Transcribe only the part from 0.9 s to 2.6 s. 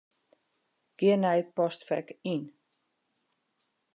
Gean nei Postfek Yn.